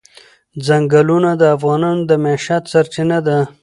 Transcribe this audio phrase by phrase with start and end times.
[0.65, 3.37] ځنګلونه د افغانانو د معیشت سرچینه ده.